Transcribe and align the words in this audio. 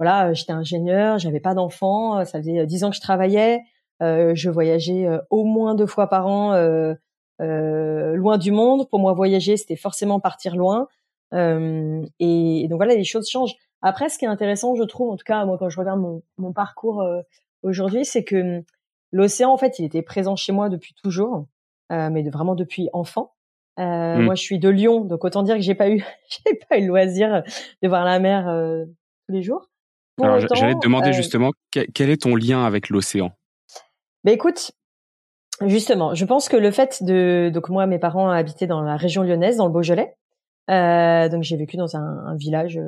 voilà, 0.00 0.32
j'étais 0.32 0.52
ingénieur, 0.52 1.18
j'avais 1.18 1.40
pas 1.40 1.54
d'enfants, 1.54 2.24
ça 2.24 2.38
faisait 2.38 2.66
dix 2.66 2.82
ans 2.82 2.90
que 2.90 2.96
je 2.96 3.00
travaillais, 3.00 3.60
je 4.00 4.48
voyageais 4.48 5.06
au 5.28 5.44
moins 5.44 5.74
deux 5.74 5.86
fois 5.86 6.08
par 6.08 6.26
an 6.26 6.54
loin 7.38 8.38
du 8.38 8.50
monde. 8.50 8.88
Pour 8.88 8.98
moi, 8.98 9.12
voyager, 9.12 9.58
c'était 9.58 9.76
forcément 9.76 10.18
partir 10.18 10.56
loin. 10.56 10.88
et, 11.34 12.08
et, 12.18 12.68
donc 12.68 12.78
voilà, 12.78 12.94
les 12.94 13.04
choses 13.04 13.28
changent. 13.28 13.54
Après, 13.82 14.08
ce 14.08 14.18
qui 14.18 14.24
est 14.24 14.28
intéressant, 14.28 14.74
je 14.74 14.84
trouve, 14.84 15.10
en 15.10 15.16
tout 15.16 15.24
cas 15.24 15.44
moi 15.44 15.58
quand 15.58 15.68
je 15.68 15.78
regarde 15.78 16.00
mon, 16.00 16.22
mon 16.38 16.54
parcours 16.54 17.06
aujourd'hui, 17.62 18.06
c'est 18.06 18.24
que 18.24 18.64
l'océan, 19.12 19.52
en 19.52 19.58
fait, 19.58 19.78
il 19.78 19.84
était 19.84 20.02
présent 20.02 20.34
chez 20.34 20.52
moi 20.52 20.70
depuis 20.70 20.94
toujours, 20.94 21.44
mais 21.90 22.22
de, 22.22 22.30
vraiment 22.30 22.54
depuis 22.54 22.88
enfant. 22.94 23.34
Euh, 23.78 24.16
mmh. 24.16 24.24
Moi, 24.24 24.34
je 24.34 24.42
suis 24.42 24.58
de 24.58 24.68
Lyon, 24.68 25.04
donc 25.04 25.24
autant 25.24 25.42
dire 25.42 25.56
que 25.56 25.62
j'ai 25.62 25.74
pas 25.74 25.90
eu, 25.90 26.04
j'ai 26.28 26.54
pas 26.54 26.78
eu 26.78 26.82
le 26.82 26.88
loisir 26.88 27.42
de 27.82 27.88
voir 27.88 28.04
la 28.04 28.18
mer 28.18 28.48
euh, 28.48 28.84
tous 29.26 29.32
les 29.32 29.42
jours. 29.42 29.69
Alors, 30.22 30.40
j'allais 30.54 30.74
te 30.74 30.82
demander 30.82 31.10
euh, 31.10 31.12
justement 31.12 31.52
quel 31.70 32.10
est 32.10 32.22
ton 32.22 32.36
lien 32.36 32.64
avec 32.64 32.88
l'océan? 32.88 33.32
Ben 34.24 34.32
écoute, 34.32 34.72
justement, 35.66 36.14
je 36.14 36.24
pense 36.24 36.48
que 36.48 36.56
le 36.56 36.70
fait 36.70 37.02
de, 37.02 37.50
donc 37.52 37.68
moi, 37.68 37.86
mes 37.86 37.98
parents 37.98 38.28
habitaient 38.28 38.66
dans 38.66 38.82
la 38.82 38.96
région 38.96 39.22
lyonnaise, 39.22 39.56
dans 39.56 39.66
le 39.66 39.72
Beaujolais, 39.72 40.14
donc 40.68 41.42
j'ai 41.42 41.56
vécu 41.56 41.76
dans 41.76 41.96
un, 41.96 42.26
un 42.26 42.36
village 42.36 42.78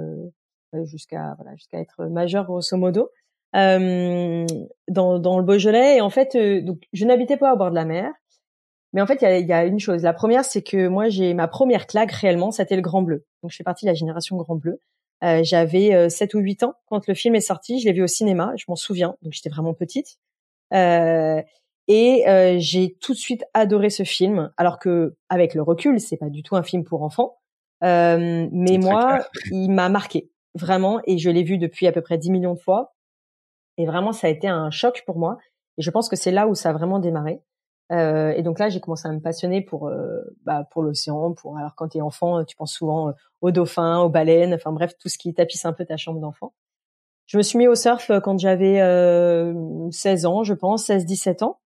jusqu'à 0.85 1.35
voilà 1.39 1.55
jusqu'à 1.57 1.79
être 1.79 2.05
majeur 2.07 2.45
grosso 2.45 2.77
modo. 2.77 3.11
Euh, 3.55 4.47
dans, 4.89 5.19
dans 5.19 5.39
le 5.39 5.45
Beaujolais 5.45 5.99
et 5.99 6.01
en 6.01 6.09
fait 6.09 6.39
donc 6.65 6.79
je 6.95 7.05
n'habitais 7.05 7.37
pas 7.37 7.53
au 7.53 7.57
bord 7.59 7.69
de 7.69 7.75
la 7.75 7.85
mer 7.85 8.11
mais 8.93 9.01
en 9.01 9.07
fait, 9.07 9.23
il 9.23 9.25
y 9.25 9.27
a, 9.27 9.39
y 9.39 9.53
a, 9.53 9.65
une 9.65 9.81
chose. 9.81 10.03
La 10.03 10.13
première, 10.13 10.45
c'est 10.45 10.63
que 10.63 10.89
moi, 10.89 11.09
j'ai 11.09 11.33
ma 11.35 11.49
première 11.49 11.87
claque 11.87 12.13
réellement, 12.13 12.51
c'était 12.51 12.77
le 12.77 12.83
Grand 12.83 13.03
Bleu. 13.03 13.25
Donc, 13.43 13.51
je 13.51 13.57
fais 13.57 13.65
partie 13.65 13.87
de 13.87 13.91
la 13.91 13.95
génération 13.95 14.37
Grand 14.37 14.57
Bleu. 14.57 14.79
Euh, 15.23 15.41
J'avais 15.43 15.95
euh, 15.95 16.09
7 16.09 16.35
ou 16.35 16.39
8 16.39 16.65
ans 16.65 16.75
quand 16.87 17.07
le 17.07 17.15
film 17.15 17.35
est 17.35 17.41
sorti. 17.41 17.81
Je 17.81 17.87
l'ai 17.87 17.93
vu 17.93 18.03
au 18.03 18.09
cinéma, 18.09 18.53
je 18.57 18.65
m'en 18.69 18.77
souviens. 18.77 19.17
Donc, 19.23 19.33
j'étais 19.33 19.51
vraiment 19.51 19.75
petite. 19.75 20.19
Euh, 20.73 21.43
et 21.89 22.29
euh, 22.29 22.57
j'ai 22.59 22.97
tout 23.01 23.13
de 23.13 23.19
suite 23.19 23.45
adoré 23.55 23.91
ce 23.91 24.05
film, 24.05 24.53
alors 24.57 24.79
que 24.79 25.17
avec 25.29 25.55
le 25.55 25.63
recul, 25.63 26.01
c'est 26.01 26.17
pas 26.17 26.31
du 26.31 26.43
tout 26.43 26.57
un 26.57 26.63
film 26.63 26.85
pour 26.85 27.03
enfants. 27.03 27.39
Euh, 27.83 28.49
mais 28.53 28.79
moi, 28.79 29.19
il 29.51 29.71
m'a 29.71 29.89
marqué 29.89 30.31
vraiment, 30.55 31.01
et 31.07 31.19
je 31.19 31.31
l'ai 31.31 31.43
vu 31.43 31.59
depuis 31.59 31.87
à 31.87 31.93
peu 31.93 32.01
près 32.01 32.19
10 32.19 32.31
millions 32.31 32.55
de 32.55 32.59
fois. 32.59 32.95
Et 33.79 33.87
vraiment, 33.87 34.13
ça 34.13 34.29
a 34.29 34.31
été 34.31 34.47
un 34.47 34.71
choc 34.71 35.03
pour 35.07 35.19
moi. 35.19 35.39
Et 35.79 35.83
je 35.83 35.91
pense 35.91 36.09
que 36.09 36.17
c'est 36.17 36.31
là 36.31 36.47
où 36.47 36.55
ça 36.55 36.71
a 36.71 36.73
vraiment 36.73 36.99
démarré. 36.99 37.41
Euh, 37.93 38.33
et 38.33 38.43
donc 38.43 38.59
là, 38.59 38.69
j'ai 38.69 38.81
commencé 38.81 39.07
à 39.07 39.13
me 39.13 39.21
passionner 39.21 39.61
pour 39.61 39.89
euh, 39.89 40.23
bah, 40.45 40.67
pour 40.71 40.83
l'océan. 40.83 41.33
Pour 41.33 41.59
alors 41.59 41.75
quand 41.75 41.89
t'es 41.89 42.01
enfant, 42.01 42.45
tu 42.45 42.57
penses 42.57 42.73
souvent 42.73 43.09
euh, 43.09 43.13
aux 43.43 43.51
dauphins, 43.51 44.01
aux 44.01 44.09
baleines, 44.09 44.55
enfin 44.55 44.73
bref, 44.73 44.97
tout 44.99 45.09
ce 45.09 45.19
qui 45.19 45.35
tapisse 45.35 45.65
un 45.65 45.73
peu 45.73 45.85
ta 45.85 45.97
chambre 45.97 46.21
d'enfant. 46.21 46.55
Je 47.27 47.37
me 47.39 47.43
suis 47.43 47.59
mis 47.59 47.69
au 47.69 47.75
surf 47.75 48.11
quand 48.23 48.39
j'avais 48.39 48.79
16 49.91 50.27
ans, 50.27 50.43
je 50.43 50.55
pense, 50.55 50.89
16-17 50.89 51.45
ans. 51.45 51.61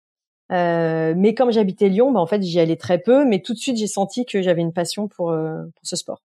mais 0.49 1.33
comme 1.33 1.51
j'habitais 1.51 1.89
Lyon, 1.89 2.11
bah, 2.11 2.19
en 2.19 2.27
fait, 2.27 2.41
j'y 2.41 2.59
allais 2.59 2.75
très 2.75 2.99
peu. 2.99 3.25
Mais 3.25 3.41
tout 3.41 3.53
de 3.53 3.57
suite, 3.57 3.77
j'ai 3.77 3.87
senti 3.87 4.25
que 4.25 4.41
j'avais 4.41 4.61
une 4.61 4.73
passion 4.73 5.07
pour 5.07 5.27
pour 5.27 5.83
ce 5.83 5.95
sport. 5.95 6.21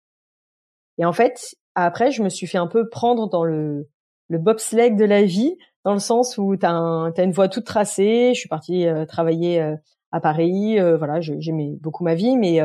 Et 0.98 1.04
en 1.04 1.12
fait, 1.12 1.56
après, 1.74 2.10
je 2.10 2.22
me 2.22 2.28
suis 2.28 2.46
fait 2.46 2.58
un 2.58 2.66
peu 2.66 2.88
prendre 2.88 3.28
dans 3.28 3.44
le 3.44 3.88
le 4.28 4.38
bobsleigh 4.38 4.92
de 4.92 5.04
la 5.04 5.22
vie 5.22 5.56
dans 5.84 5.92
le 5.92 5.98
sens 5.98 6.38
où 6.38 6.56
tu 6.56 6.66
as, 6.66 7.12
une 7.18 7.32
voie 7.32 7.48
toute 7.48 7.64
tracée. 7.64 8.32
Je 8.34 8.38
suis 8.38 8.48
partie 8.48 8.86
euh, 8.86 9.06
travailler 9.06 9.60
euh, 9.60 9.76
à 10.12 10.20
Paris. 10.20 10.78
Euh, 10.78 10.96
voilà, 10.96 11.20
j'aimais 11.20 11.76
beaucoup 11.80 12.04
ma 12.04 12.14
vie, 12.14 12.36
mais 12.36 12.60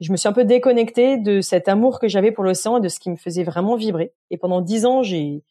je 0.00 0.12
me 0.12 0.16
suis 0.16 0.28
un 0.28 0.32
peu 0.32 0.44
déconnectée 0.44 1.18
de 1.18 1.40
cet 1.40 1.68
amour 1.68 2.00
que 2.00 2.08
j'avais 2.08 2.32
pour 2.32 2.44
l'océan 2.44 2.78
et 2.78 2.80
de 2.80 2.88
ce 2.88 2.98
qui 2.98 3.10
me 3.10 3.16
faisait 3.16 3.44
vraiment 3.44 3.76
vibrer. 3.76 4.12
Et 4.30 4.36
pendant 4.36 4.60
dix 4.60 4.86
ans, 4.86 5.02
j'ai, 5.02 5.42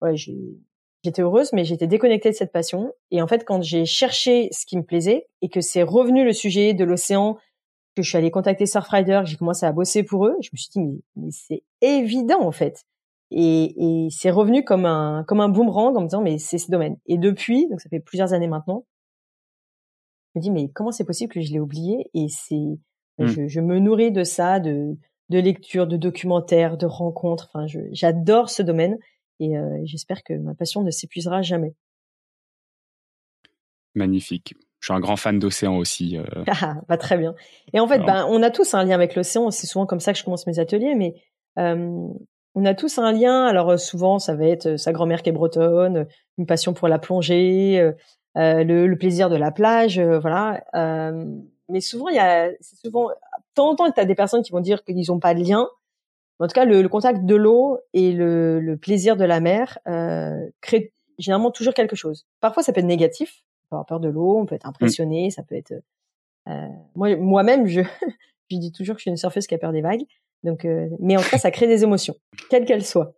ouais, 0.00 0.14
j'étais 0.16 1.22
heureuse, 1.22 1.52
mais 1.52 1.64
j'étais 1.64 1.86
déconnectée 1.86 2.30
de 2.30 2.36
cette 2.36 2.52
passion. 2.52 2.92
Et 3.10 3.20
en 3.20 3.26
fait, 3.26 3.44
quand 3.44 3.62
j'ai 3.62 3.84
cherché 3.84 4.48
ce 4.52 4.64
qui 4.64 4.76
me 4.76 4.84
plaisait 4.84 5.26
et 5.42 5.48
que 5.48 5.60
c'est 5.60 5.82
revenu 5.82 6.24
le 6.24 6.32
sujet 6.32 6.72
de 6.72 6.84
l'océan, 6.84 7.36
que 7.96 8.02
je 8.02 8.08
suis 8.08 8.16
allée 8.16 8.30
contacter 8.30 8.66
Surfrider, 8.66 9.22
j'ai 9.24 9.36
commencé 9.36 9.66
à 9.66 9.72
bosser 9.72 10.04
pour 10.04 10.26
eux, 10.26 10.36
je 10.40 10.50
me 10.52 10.56
suis 10.56 10.70
dit 10.70 10.80
mais, 10.80 11.00
mais 11.16 11.30
c'est 11.32 11.64
évident 11.80 12.40
en 12.40 12.52
fait. 12.52 12.84
Et, 13.30 13.74
et 13.76 14.08
c'est 14.10 14.30
revenu 14.30 14.64
comme 14.64 14.86
un 14.86 15.24
comme 15.26 15.40
un 15.40 15.48
boomerang 15.48 15.96
en 15.96 16.00
me 16.00 16.06
disant 16.06 16.22
mais 16.22 16.38
c'est 16.38 16.58
ce 16.58 16.70
domaine. 16.70 16.96
Et 17.06 17.18
depuis, 17.18 17.68
donc 17.68 17.80
ça 17.80 17.88
fait 17.88 18.00
plusieurs 18.00 18.32
années 18.32 18.48
maintenant, 18.48 18.84
je 20.34 20.40
me 20.40 20.42
dis 20.42 20.50
mais 20.50 20.68
comment 20.68 20.92
c'est 20.92 21.04
possible 21.04 21.32
que 21.32 21.40
je 21.40 21.52
l'ai 21.52 21.60
oublié 21.60 22.10
Et 22.14 22.26
c'est 22.28 22.78
mmh. 23.18 23.26
je, 23.26 23.46
je, 23.46 23.60
me 23.60 23.78
nourris 23.78 24.12
de 24.12 24.24
ça, 24.24 24.58
de 24.58 24.96
de 25.30 25.38
lectures, 25.38 25.86
de 25.86 25.96
documentaires, 25.96 26.76
de 26.76 26.86
rencontres. 26.86 27.50
Enfin, 27.54 27.66
j'adore 27.92 28.50
ce 28.50 28.62
domaine 28.62 28.98
et 29.38 29.56
euh, 29.56 29.80
j'espère 29.84 30.22
que 30.22 30.34
ma 30.34 30.54
passion 30.54 30.82
ne 30.82 30.90
s'épuisera 30.90 31.40
jamais. 31.40 31.74
Magnifique. 33.94 34.54
Je 34.80 34.86
suis 34.86 34.94
un 34.94 35.00
grand 35.00 35.16
fan 35.16 35.38
d'océan 35.38 35.76
aussi. 35.76 36.16
Euh... 36.16 36.24
Ah, 36.62 36.80
bah, 36.88 36.96
très 36.96 37.16
bien. 37.16 37.34
Et 37.72 37.80
en 37.80 37.86
fait, 37.86 38.00
ben, 38.00 38.26
on 38.28 38.42
a 38.42 38.50
tous 38.50 38.74
un 38.74 38.84
lien 38.84 38.94
avec 38.94 39.14
l'océan. 39.14 39.50
C'est 39.50 39.66
souvent 39.66 39.86
comme 39.86 40.00
ça 40.00 40.12
que 40.12 40.18
je 40.18 40.24
commence 40.24 40.46
mes 40.46 40.58
ateliers, 40.58 40.94
mais 40.94 41.14
euh, 41.58 42.08
on 42.54 42.64
a 42.64 42.74
tous 42.74 42.98
un 42.98 43.12
lien. 43.12 43.44
Alors 43.44 43.70
euh, 43.70 43.76
souvent, 43.76 44.18
ça 44.18 44.34
va 44.34 44.46
être 44.46 44.66
euh, 44.66 44.76
sa 44.76 44.92
grand-mère 44.92 45.22
qui 45.22 45.30
est 45.30 45.32
bretonne, 45.32 46.06
une 46.38 46.46
passion 46.46 46.74
pour 46.74 46.88
la 46.88 46.98
plongée, 46.98 47.78
euh, 48.36 48.64
le, 48.64 48.94
plaisir 48.94 49.30
de 49.30 49.36
la 49.36 49.50
plage, 49.50 50.00
voilà. 50.00 50.62
mais 51.68 51.80
souvent, 51.80 52.08
il 52.08 52.16
y 52.16 52.18
a, 52.18 52.50
souvent, 52.60 53.08
de 53.08 53.14
temps 53.54 53.70
en 53.70 53.74
temps, 53.76 53.90
tu 53.90 54.00
as 54.00 54.04
des 54.04 54.14
personnes 54.14 54.42
qui 54.42 54.52
vont 54.52 54.60
dire 54.60 54.84
qu'ils 54.84 55.06
n'ont 55.08 55.20
pas 55.20 55.34
de 55.34 55.40
lien. 55.40 55.68
En 56.40 56.46
tout 56.46 56.54
cas, 56.54 56.64
le, 56.64 56.88
contact 56.88 57.26
de 57.26 57.34
l'eau 57.34 57.78
et 57.92 58.12
le, 58.12 58.76
plaisir 58.80 59.16
de 59.16 59.24
la 59.24 59.40
mer 59.40 59.78
euh, 59.86 60.48
crée 60.62 60.94
généralement 61.18 61.50
toujours 61.50 61.74
quelque 61.74 61.96
chose. 61.96 62.26
Parfois, 62.40 62.62
ça 62.62 62.72
peut 62.72 62.80
être 62.80 62.86
négatif. 62.86 63.42
On 63.42 63.68
peut 63.68 63.76
avoir 63.76 63.86
peur 63.86 64.00
de 64.00 64.08
l'eau, 64.08 64.38
on 64.38 64.46
peut 64.46 64.54
être 64.54 64.66
impressionné, 64.66 65.30
ça 65.30 65.42
peut 65.42 65.54
être. 65.54 65.74
Euh, 66.48 66.68
moi, 66.94 67.14
moi-même, 67.16 67.66
je, 67.66 67.82
je 68.50 68.56
dis 68.56 68.72
toujours 68.72 68.94
que 68.94 69.00
je 69.00 69.02
suis 69.02 69.10
une 69.10 69.18
surfeuse 69.18 69.46
qui 69.46 69.54
a 69.54 69.58
peur 69.58 69.72
des 69.72 69.82
vagues. 69.82 70.06
Donc, 70.42 70.64
euh, 70.64 70.88
mais 71.00 71.16
en 71.16 71.20
tout 71.20 71.30
cas, 71.30 71.38
ça 71.38 71.50
crée 71.50 71.66
des 71.66 71.82
émotions, 71.82 72.14
quelles 72.48 72.64
qu'elles 72.64 72.84
soient. 72.84 73.14